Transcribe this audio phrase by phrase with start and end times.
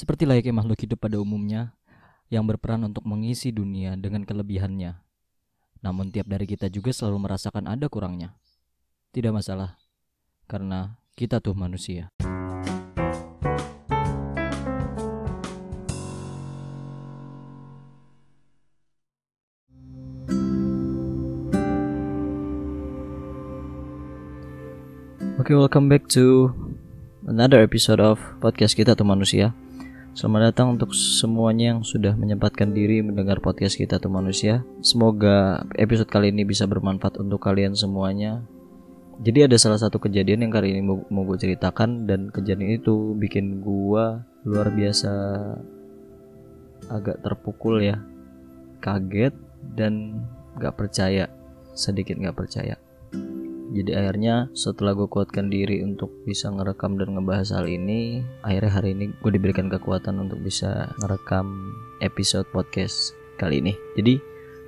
[0.00, 1.76] Seperti layaknya makhluk hidup pada umumnya
[2.32, 4.96] yang berperan untuk mengisi dunia dengan kelebihannya.
[5.84, 8.32] Namun tiap dari kita juga selalu merasakan ada kurangnya.
[9.12, 9.76] Tidak masalah,
[10.48, 12.08] karena kita tuh manusia.
[25.36, 26.56] Oke, welcome back to
[27.28, 29.52] another episode of podcast kita tuh manusia.
[30.20, 34.60] Selamat datang untuk semuanya yang sudah menyempatkan diri mendengar podcast kita tuh manusia.
[34.84, 38.44] Semoga episode kali ini bisa bermanfaat untuk kalian semuanya.
[39.24, 43.64] Jadi ada salah satu kejadian yang kali ini mau, gue ceritakan dan kejadian itu bikin
[43.64, 44.04] gue
[44.44, 45.08] luar biasa
[46.92, 47.96] agak terpukul ya,
[48.84, 49.32] kaget
[49.72, 50.20] dan
[50.60, 51.32] gak percaya,
[51.72, 52.76] sedikit gak percaya.
[53.70, 58.98] Jadi akhirnya setelah gue kuatkan diri untuk bisa ngerekam dan ngebahas hal ini Akhirnya hari
[58.98, 61.70] ini gue diberikan kekuatan untuk bisa ngerekam
[62.02, 63.72] episode podcast kali ini.
[63.94, 64.18] Jadi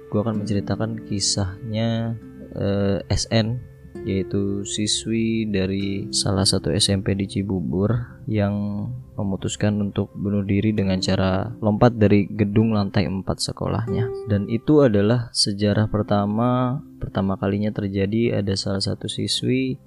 [0.07, 2.15] gue akan menceritakan kisahnya
[2.55, 3.72] eh, SN
[4.03, 11.53] yaitu siswi dari salah satu SMP di Cibubur yang memutuskan untuk bunuh diri dengan cara
[11.63, 14.11] lompat dari gedung lantai 4 sekolahnya.
[14.27, 19.79] Dan itu adalah sejarah pertama pertama kalinya terjadi ada salah satu siswi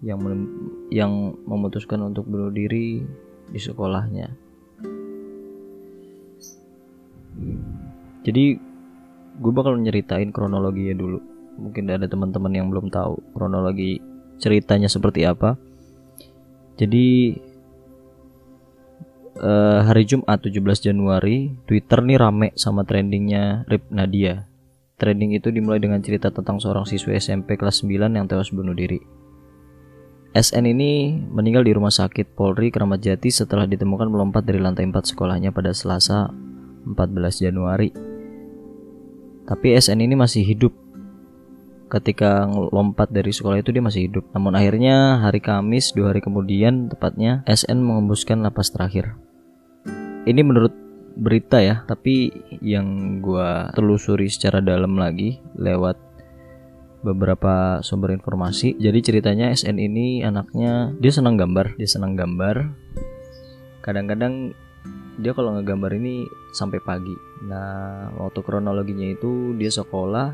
[0.00, 0.20] yang
[0.88, 3.04] yang memutuskan untuk bunuh diri
[3.50, 4.32] di sekolahnya.
[8.20, 8.44] Jadi
[9.40, 13.98] gue bakal nyeritain kronologinya dulu mungkin ada teman-teman yang belum tahu kronologi
[14.40, 15.56] ceritanya seperti apa.
[16.80, 17.36] Jadi
[19.40, 24.48] uh, hari Jumat 17 Januari Twitter nih rame sama trendingnya Rip Nadia.
[25.00, 29.00] Trending itu dimulai dengan cerita tentang seorang siswa SMP kelas 9 yang tewas bunuh diri.
[30.30, 34.94] SN ini meninggal di rumah sakit Polri Kramat Jati setelah ditemukan melompat dari lantai 4
[34.94, 36.30] sekolahnya pada Selasa
[36.86, 37.90] 14 Januari.
[39.48, 40.70] Tapi SN ini masih hidup
[41.90, 44.24] ketika lompat dari sekolah itu dia masih hidup.
[44.30, 49.18] Namun akhirnya hari Kamis dua hari kemudian tepatnya SN mengembuskan lapas terakhir.
[50.24, 50.72] Ini menurut
[51.18, 52.30] berita ya, tapi
[52.62, 55.98] yang gua telusuri secara dalam lagi lewat
[57.02, 58.76] beberapa sumber informasi.
[58.78, 62.70] Jadi ceritanya SN ini anaknya dia senang gambar, dia senang gambar.
[63.80, 64.52] Kadang-kadang
[65.20, 66.24] dia kalau ngegambar ini
[66.56, 67.12] sampai pagi.
[67.44, 70.32] Nah, waktu kronologinya itu dia sekolah,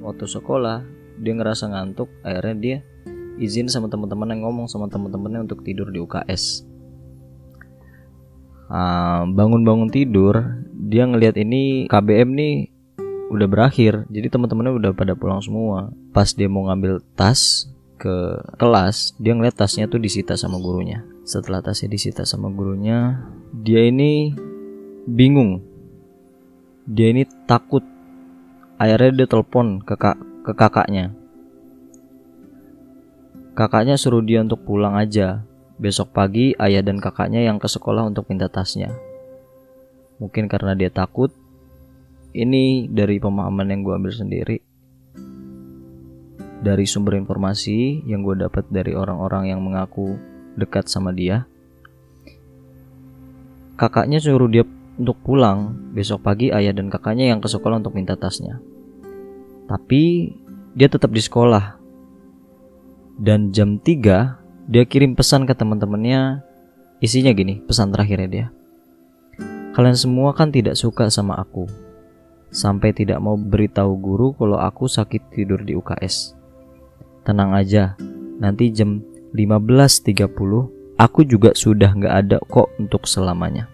[0.00, 0.82] waktu sekolah
[1.20, 2.76] dia ngerasa ngantuk, akhirnya dia
[3.40, 6.64] izin sama teman-teman yang ngomong sama teman-temannya untuk tidur di UKS.
[8.70, 12.54] Ah, bangun-bangun tidur, dia ngelihat ini KBM nih
[13.30, 15.92] udah berakhir, jadi teman-temannya udah pada pulang semua.
[16.10, 17.68] Pas dia mau ngambil tas
[18.00, 21.04] ke kelas, dia ngeliat tasnya tuh disita sama gurunya.
[21.26, 23.20] Setelah tasnya disita sama gurunya,
[23.52, 24.32] dia ini
[25.04, 25.70] bingung
[26.90, 27.84] dia ini takut
[28.80, 31.12] akhirnya dia telepon ke, kak, ke kakaknya.
[33.52, 35.44] Kakaknya suruh dia untuk pulang aja.
[35.76, 38.88] Besok pagi ayah dan kakaknya yang ke sekolah untuk minta tasnya.
[40.16, 41.28] Mungkin karena dia takut.
[42.32, 44.58] Ini dari pemahaman yang gue ambil sendiri.
[46.60, 50.16] Dari sumber informasi yang gue dapat dari orang-orang yang mengaku
[50.56, 51.44] dekat sama dia.
[53.76, 54.64] Kakaknya suruh dia
[55.00, 58.60] untuk pulang besok pagi ayah dan kakaknya yang ke sekolah untuk minta tasnya.
[59.64, 60.32] Tapi
[60.76, 61.80] dia tetap di sekolah.
[63.20, 66.44] Dan jam 3 dia kirim pesan ke teman-temannya
[67.00, 68.46] isinya gini, pesan terakhirnya dia.
[69.72, 71.64] Kalian semua kan tidak suka sama aku.
[72.50, 76.34] Sampai tidak mau beritahu guru kalau aku sakit tidur di UKS.
[77.22, 77.94] Tenang aja,
[78.42, 79.00] nanti jam
[79.32, 83.70] 15.30 aku juga sudah nggak ada kok untuk selamanya.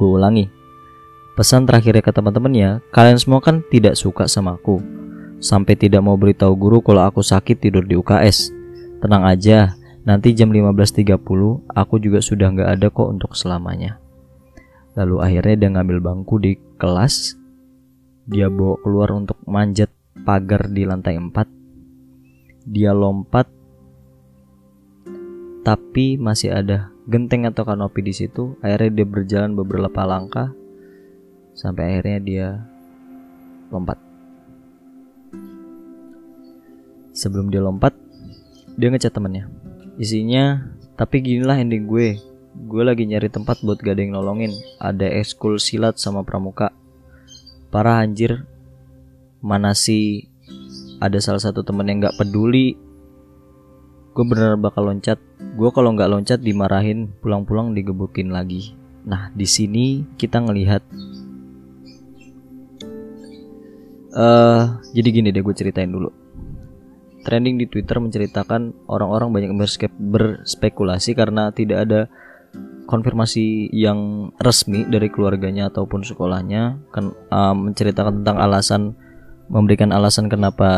[0.00, 0.48] Gue ulangi.
[1.36, 4.80] Pesan terakhirnya ke teman-temannya, kalian semua kan tidak suka sama aku.
[5.44, 8.48] Sampai tidak mau beritahu guru kalau aku sakit tidur di UKS.
[9.04, 9.76] Tenang aja,
[10.08, 11.20] nanti jam 15.30
[11.68, 14.00] aku juga sudah nggak ada kok untuk selamanya.
[14.96, 17.36] Lalu akhirnya dia ngambil bangku di kelas.
[18.24, 19.92] Dia bawa keluar untuk manjat
[20.24, 22.72] pagar di lantai 4.
[22.72, 23.60] Dia lompat
[25.60, 28.54] tapi masih ada genteng atau kanopi di situ.
[28.62, 30.54] Akhirnya dia berjalan beberapa langkah
[31.58, 32.46] sampai akhirnya dia
[33.74, 33.98] lompat.
[37.10, 37.92] Sebelum dia lompat,
[38.78, 39.50] dia ngecat temennya.
[39.98, 42.22] Isinya, tapi ginilah ending gue.
[42.70, 44.54] Gue lagi nyari tempat buat gak ada yang nolongin.
[44.78, 46.70] Ada ekskul silat sama pramuka.
[47.68, 48.46] Para anjir,
[49.42, 50.30] mana sih
[51.02, 52.78] ada salah satu temen yang gak peduli
[54.10, 55.18] gue bener bakal loncat.
[55.54, 58.74] Gue kalau nggak loncat dimarahin pulang-pulang digebukin lagi.
[59.06, 60.82] Nah, di sini kita ngelihat
[64.14, 66.10] uh, jadi gini deh gue ceritain dulu.
[67.20, 69.52] Trending di Twitter menceritakan orang-orang banyak
[70.00, 72.00] berspekulasi karena tidak ada
[72.88, 76.80] konfirmasi yang resmi dari keluarganya ataupun sekolahnya.
[76.90, 78.82] Kan uh, menceritakan tentang alasan
[79.50, 80.70] memberikan alasan kenapa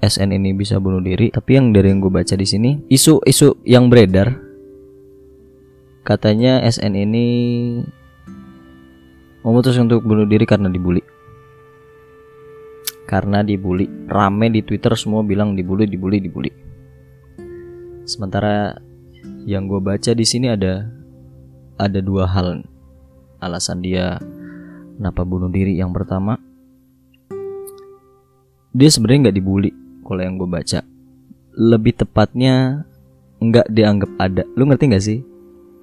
[0.00, 3.88] SN ini bisa bunuh diri tapi yang dari yang gue baca di sini isu-isu yang
[3.88, 4.46] beredar
[6.06, 7.26] Katanya SN ini
[9.42, 11.02] memutuskan untuk bunuh diri karena dibully.
[13.10, 16.54] Karena dibully, rame di Twitter semua bilang dibully, dibully, dibully.
[18.06, 18.78] Sementara
[19.50, 20.86] yang gue baca di sini ada
[21.74, 22.62] ada dua hal
[23.42, 24.22] alasan dia
[24.94, 25.74] kenapa bunuh diri.
[25.74, 26.38] Yang pertama,
[28.70, 30.86] dia sebenarnya nggak dibully kalau yang gue baca.
[31.58, 32.86] Lebih tepatnya
[33.42, 34.46] nggak dianggap ada.
[34.54, 35.20] Lu ngerti nggak sih?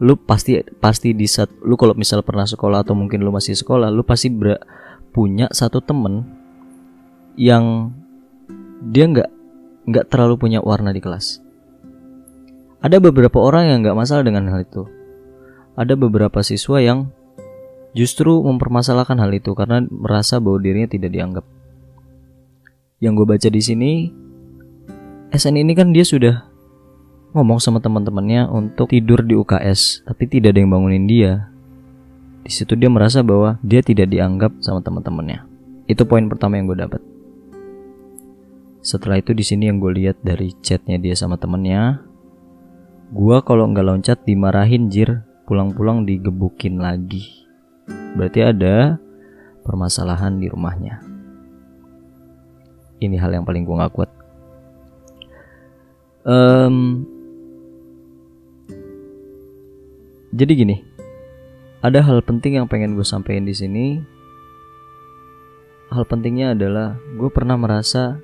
[0.03, 3.87] lu pasti pasti di saat lu kalau misal pernah sekolah atau mungkin lu masih sekolah
[3.87, 4.59] lu pasti ber,
[5.15, 6.27] punya satu temen
[7.39, 7.95] yang
[8.89, 9.29] dia nggak
[9.87, 11.39] nggak terlalu punya warna di kelas
[12.83, 14.83] ada beberapa orang yang nggak masalah dengan hal itu
[15.79, 17.07] ada beberapa siswa yang
[17.95, 21.45] justru mempermasalahkan hal itu karena merasa bahwa dirinya tidak dianggap
[23.03, 23.91] yang gue baca di sini
[25.35, 26.47] SN ini kan dia sudah
[27.35, 31.49] ngomong sama teman-temannya untuk tidur di UKS, tapi tidak ada yang bangunin dia.
[32.45, 35.41] Di situ dia merasa bahwa dia tidak dianggap sama teman-temannya.
[35.89, 37.01] Itu poin pertama yang gue dapat.
[38.85, 42.05] Setelah itu di sini yang gue lihat dari chatnya dia sama temennya,
[43.09, 47.25] gue kalau nggak loncat dimarahin jir, pulang-pulang digebukin lagi.
[48.13, 49.01] Berarti ada
[49.65, 51.12] permasalahan di rumahnya.
[53.03, 54.09] Ini hal yang paling gue gak kuat.
[56.23, 57.03] Um,
[60.33, 60.81] Jadi gini,
[61.85, 64.01] ada hal penting yang pengen gue sampaikan di sini.
[65.93, 68.17] Hal pentingnya adalah gue pernah merasa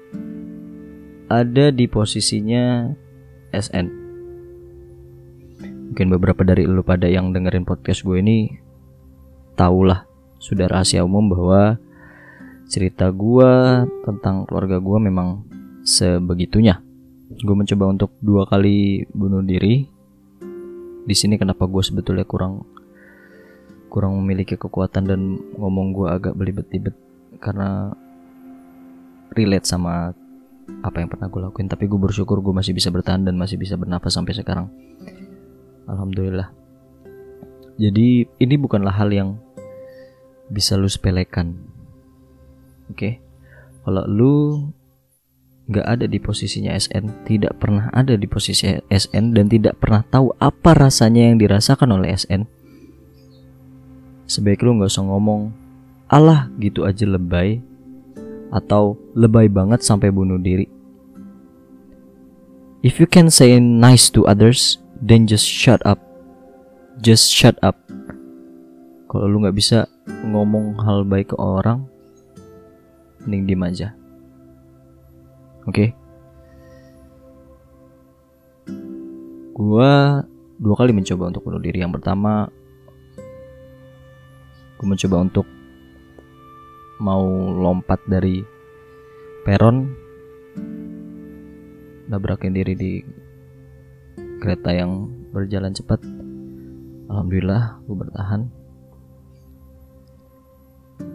[1.30, 2.90] ada di posisinya
[3.54, 3.88] SN.
[5.94, 8.58] Mungkin beberapa dari lu pada yang dengerin podcast gue ini
[9.54, 10.10] tahulah
[10.42, 11.78] sudah rahasia umum bahwa
[12.69, 13.51] cerita gue
[14.06, 15.42] tentang keluarga gue memang
[15.81, 16.77] sebegitunya.
[17.42, 19.89] Gue mencoba untuk dua kali bunuh diri.
[21.10, 22.62] Di sini kenapa gue sebetulnya kurang
[23.89, 26.94] kurang memiliki kekuatan dan ngomong gue agak belibet-libet?
[27.42, 27.89] Karena
[29.33, 30.13] relate sama
[30.86, 31.65] apa yang pernah gue lakuin.
[31.65, 34.69] Tapi gue bersyukur gue masih bisa bertahan dan masih bisa bernafas sampai sekarang.
[35.89, 36.54] Alhamdulillah.
[37.81, 39.42] Jadi ini bukanlah hal yang
[40.54, 41.69] bisa lu sepelekan
[42.89, 43.13] oke okay?
[43.86, 44.36] kalau lu
[45.69, 50.33] nggak ada di posisinya SN, tidak pernah ada di posisi SN dan tidak pernah tahu
[50.41, 52.50] apa rasanya yang dirasakan oleh SN.
[54.25, 55.53] Sebaik lu nggak usah ngomong,
[56.09, 57.62] Allah gitu aja lebay
[58.50, 60.65] atau lebay banget sampai bunuh diri.
[62.81, 66.01] If you can say nice to others, then just shut up.
[66.97, 67.77] Just shut up.
[69.06, 69.86] Kalau lu nggak bisa
[70.25, 71.86] ngomong hal baik ke orang,
[73.24, 73.88] mending diem aja.
[75.68, 75.74] Oke.
[75.74, 75.89] Okay?
[79.60, 80.24] Gua
[80.60, 81.80] dua kali mencoba untuk bunuh diri.
[81.80, 82.48] Yang pertama,
[84.79, 85.48] gue mencoba untuk
[87.00, 88.44] mau lompat dari
[89.48, 89.88] peron,
[92.12, 92.94] nabrakin diri di
[94.39, 96.03] kereta yang berjalan cepat.
[97.12, 98.41] Alhamdulillah, gue bertahan.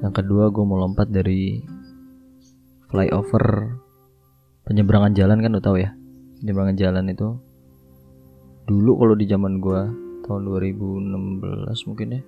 [0.01, 1.65] Yang kedua, gue mau lompat dari
[2.95, 3.75] flyover.
[4.63, 5.91] Penyeberangan jalan kan lo tau ya?
[6.39, 7.35] Penyeberangan jalan itu
[8.71, 9.91] dulu kalau di zaman gua
[10.25, 12.23] tahun 2016 mungkin ya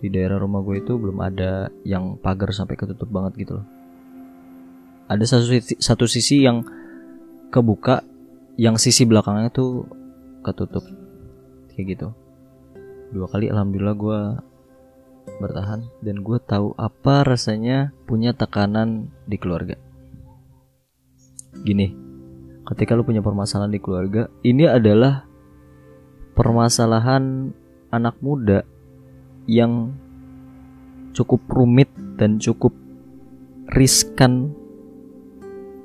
[0.00, 3.66] di daerah rumah gue itu belum ada yang pagar sampai ketutup banget gitu loh.
[5.08, 6.66] Ada satu sisi, satu sisi yang
[7.48, 8.04] kebuka
[8.60, 9.88] yang sisi belakangnya tuh
[10.44, 10.84] ketutup.
[11.72, 12.08] Kayak gitu.
[13.14, 14.20] Dua kali alhamdulillah gue
[15.38, 19.76] bertahan dan gue tahu apa rasanya punya tekanan di keluarga.
[21.62, 21.92] Gini
[22.66, 25.22] ketika lu punya permasalahan di keluarga ini adalah
[26.34, 27.54] permasalahan
[27.94, 28.66] anak muda
[29.46, 29.94] yang
[31.14, 32.74] cukup rumit dan cukup
[33.72, 34.52] riskan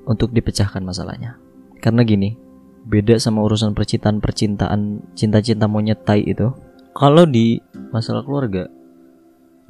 [0.10, 1.38] untuk dipecahkan masalahnya.
[1.80, 2.36] Karena gini
[2.82, 6.50] beda sama urusan percintaan percintaan cinta-cinta monyet tai itu.
[6.92, 7.62] Kalau di
[7.96, 8.68] masalah keluarga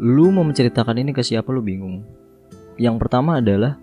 [0.01, 2.01] lu mau menceritakan ini ke siapa lu bingung.
[2.81, 3.77] Yang pertama adalah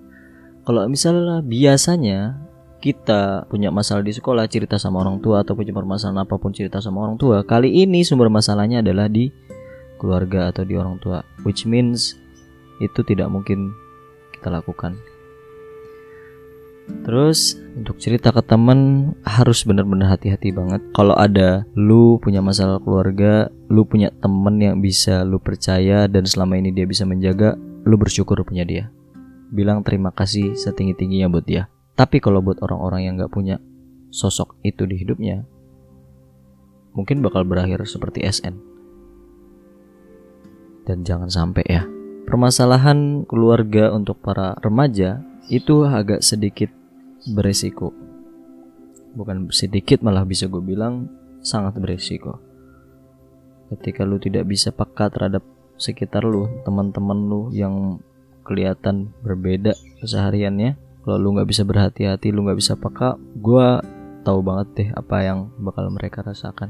[0.66, 2.42] kalau misalnya biasanya
[2.82, 6.78] kita punya masalah di sekolah cerita sama orang tua atau punya permasalahan apa pun cerita
[6.78, 9.34] sama orang tua kali ini sumber masalahnya adalah di
[9.98, 12.14] keluarga atau di orang tua which means
[12.78, 13.74] itu tidak mungkin
[14.30, 14.94] kita lakukan
[17.08, 20.84] terus untuk cerita ke teman harus benar-benar hati-hati banget.
[20.92, 26.56] Kalau ada lu punya masalah keluarga lu punya temen yang bisa lu percaya dan selama
[26.56, 28.92] ini dia bisa menjaga lu bersyukur punya dia.
[29.48, 31.72] Bilang terima kasih setinggi-tingginya buat dia.
[31.96, 33.56] Tapi kalau buat orang-orang yang gak punya
[34.14, 35.42] sosok itu di hidupnya,
[36.94, 38.54] mungkin bakal berakhir seperti SN.
[40.86, 41.84] Dan jangan sampai ya,
[42.24, 46.70] permasalahan keluarga untuk para remaja itu agak sedikit
[47.32, 47.92] beresiko.
[49.16, 51.08] Bukan sedikit malah bisa gue bilang
[51.44, 52.40] sangat beresiko.
[53.68, 55.44] Ketika lu tidak bisa peka terhadap
[55.76, 58.00] sekitar lu, teman-teman lu yang
[58.42, 63.66] kelihatan berbeda kesehariannya, kalau lu nggak bisa berhati-hati lu nggak bisa peka gue
[64.28, 66.68] tahu banget deh apa yang bakal mereka rasakan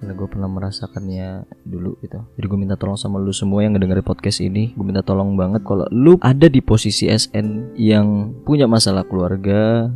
[0.00, 4.00] karena gue pernah merasakannya dulu gitu jadi gue minta tolong sama lu semua yang ngedengerin
[4.00, 9.08] podcast ini gue minta tolong banget kalau lu ada di posisi SN yang punya masalah
[9.08, 9.88] keluarga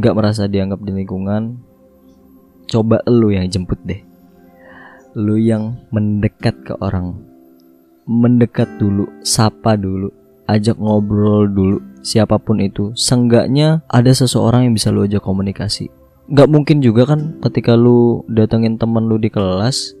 [0.00, 1.60] nggak merasa dianggap di lingkungan
[2.64, 4.00] coba lu yang jemput deh.
[5.12, 7.20] Lu yang mendekat ke orang.
[8.08, 10.08] Mendekat dulu sapa dulu
[10.48, 12.96] ajak ngobrol dulu siapa pun itu.
[12.96, 15.92] Seenggaknya ada seseorang yang bisa lu ajak komunikasi.
[16.32, 19.92] Gak mungkin juga kan ketika lu datengin temen lu di kelas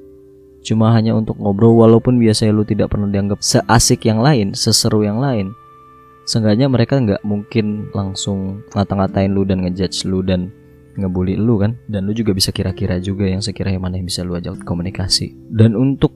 [0.64, 5.20] cuma hanya untuk ngobrol walaupun biasanya lu tidak pernah dianggap seasik yang lain seseru yang
[5.20, 5.52] lain
[6.24, 10.52] seenggaknya mereka nggak mungkin langsung ngata-ngatain lu dan ngejudge lu dan
[10.94, 14.38] ngebully lu kan dan lu juga bisa kira-kira juga yang sekiranya mana yang bisa lu
[14.38, 16.14] ajak komunikasi dan untuk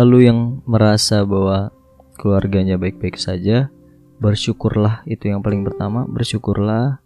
[0.00, 1.68] lu yang merasa bahwa
[2.16, 3.68] keluarganya baik-baik saja,
[4.22, 7.02] bersyukurlah itu yang paling pertama, bersyukurlah.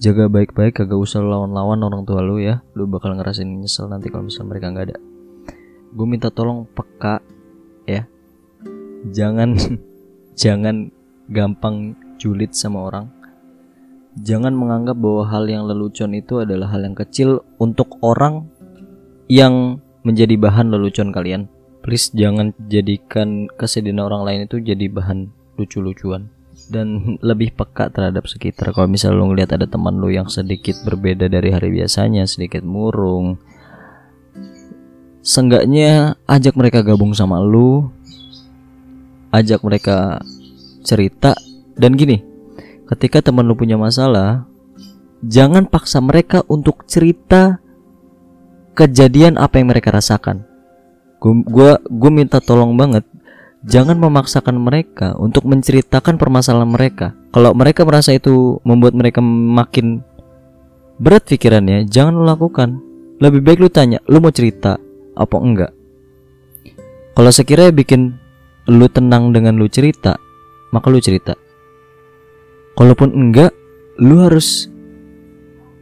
[0.00, 2.64] Jaga baik-baik, kagak usah lawan-lawan orang tua lu ya.
[2.72, 4.98] Lu bakal ngerasain nyesel nanti kalau misalnya mereka nggak ada.
[5.92, 7.20] Gue minta tolong peka
[7.84, 8.08] ya.
[9.12, 9.60] Jangan
[10.34, 10.90] jangan
[11.30, 13.06] gampang julid sama orang.
[14.20, 18.50] Jangan menganggap bahwa hal yang lelucon itu adalah hal yang kecil untuk orang
[19.30, 21.46] yang menjadi bahan lelucon kalian.
[21.80, 26.28] Please jangan jadikan kesedihan orang lain itu jadi bahan lucu-lucuan.
[26.68, 26.98] Dan
[27.30, 28.74] lebih peka terhadap sekitar.
[28.74, 33.38] Kalau misalnya lo ngeliat ada teman lo yang sedikit berbeda dari hari biasanya sedikit murung
[35.20, 37.92] Seenggaknya ajak mereka gabung sama lo
[39.30, 40.20] ajak mereka
[40.82, 41.34] cerita.
[41.78, 42.20] Dan gini
[42.90, 44.50] ketika teman lo punya masalah
[45.22, 47.62] jangan paksa mereka untuk cerita
[48.74, 50.44] kejadian apa yang mereka rasakan.
[51.22, 53.04] Gue gue minta tolong banget
[53.64, 57.12] jangan memaksakan mereka untuk menceritakan permasalahan mereka.
[57.30, 60.00] Kalau mereka merasa itu membuat mereka makin
[61.00, 62.80] berat pikirannya jangan lo lakukan.
[63.20, 64.80] Lebih baik lu tanya lu mau cerita
[65.12, 65.72] apa enggak?
[67.12, 68.16] Kalau sekiranya bikin
[68.70, 70.14] lu tenang dengan lu cerita
[70.70, 71.34] maka lu cerita.
[72.78, 73.52] Kalaupun enggak
[74.00, 74.70] lu harus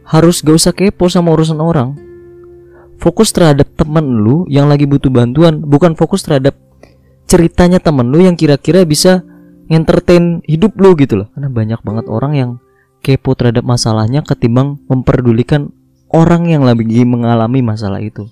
[0.09, 1.95] harus gak usah kepo sama urusan orang.
[2.99, 6.57] Fokus terhadap teman lu yang lagi butuh bantuan bukan fokus terhadap
[7.29, 9.23] ceritanya temen lu yang kira-kira bisa
[9.69, 11.27] entertain hidup lu gitu loh.
[11.31, 12.51] Karena banyak banget orang yang
[12.99, 15.71] kepo terhadap masalahnya ketimbang memperdulikan
[16.11, 18.27] orang yang lagi mengalami masalah itu.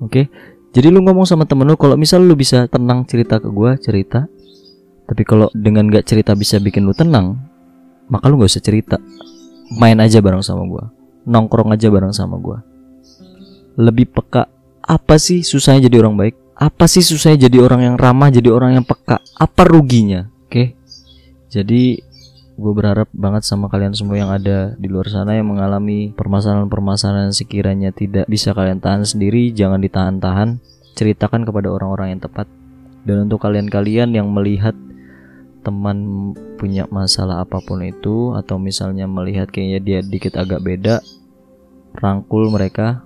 [0.00, 0.30] Oke
[0.76, 4.28] jadi lu ngomong sama temen lu kalau misal lu bisa tenang cerita ke gua cerita.
[5.06, 7.38] Tapi kalau dengan gak cerita bisa bikin lu tenang
[8.12, 9.00] maka lu gak usah cerita.
[9.72, 10.92] Main aja bareng sama gua.
[11.24, 12.60] Nongkrong aja bareng sama gua.
[13.80, 14.52] Lebih peka
[14.84, 16.34] apa sih susahnya jadi orang baik?
[16.52, 19.24] Apa sih susahnya jadi orang yang ramah jadi orang yang peka?
[19.32, 20.28] Apa ruginya?
[20.44, 20.52] Oke?
[20.52, 20.66] Okay?
[21.56, 22.04] jadi
[22.56, 27.92] gue berharap banget sama kalian semua yang ada di luar sana yang mengalami permasalahan-permasalahan sekiranya
[27.92, 30.56] tidak bisa kalian tahan sendiri jangan ditahan-tahan.
[30.96, 32.48] Ceritakan kepada orang-orang yang tepat.
[33.04, 34.72] Dan untuk kalian-kalian yang melihat
[35.60, 41.04] teman punya masalah apa pun itu atau misalnya melihat kayaknya dia dikit agak beda
[42.00, 43.04] rangkul mereka.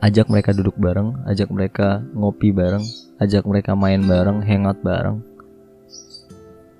[0.00, 2.80] Ajak mereka duduk bareng, ajak mereka ngopi bareng,
[3.20, 5.20] ajak mereka main bareng, hangout bareng.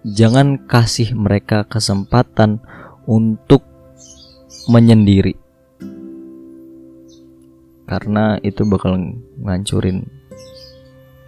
[0.01, 2.65] Jangan kasih mereka kesempatan
[3.05, 3.61] untuk
[4.73, 5.37] menyendiri.
[7.85, 8.97] Karena itu bakal
[9.45, 10.09] ngancurin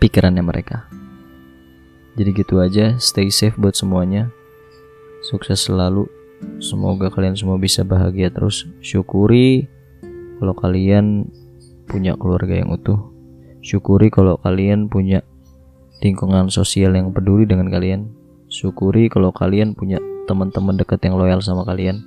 [0.00, 0.88] pikirannya mereka.
[2.16, 4.32] Jadi gitu aja, stay safe buat semuanya.
[5.20, 6.08] Sukses selalu.
[6.58, 8.64] Semoga kalian semua bisa bahagia terus.
[8.80, 9.68] Syukuri
[10.40, 11.28] kalau kalian
[11.84, 13.12] punya keluarga yang utuh.
[13.60, 15.20] Syukuri kalau kalian punya
[16.00, 18.21] lingkungan sosial yang peduli dengan kalian.
[18.52, 19.96] Syukuri kalau kalian punya
[20.28, 22.04] teman-teman dekat yang loyal sama kalian.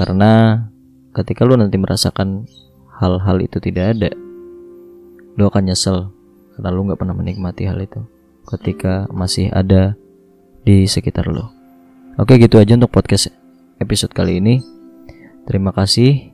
[0.00, 0.64] Karena
[1.12, 2.48] ketika lu nanti merasakan
[2.96, 4.10] hal-hal itu tidak ada,
[5.36, 6.08] lu akan nyesel
[6.56, 8.00] karena lu nggak pernah menikmati hal itu
[8.48, 9.92] ketika masih ada
[10.64, 11.52] di sekitar lo.
[12.16, 13.28] Oke gitu aja untuk podcast
[13.76, 14.64] episode kali ini.
[15.44, 16.32] Terima kasih.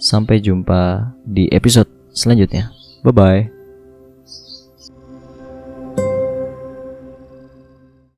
[0.00, 2.72] Sampai jumpa di episode selanjutnya.
[3.04, 3.53] Bye bye.